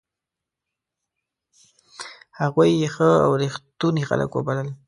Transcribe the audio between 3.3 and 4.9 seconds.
ریښتوني خلک وبلل.